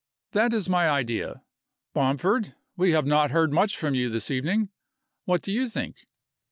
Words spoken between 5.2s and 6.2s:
What do you think?"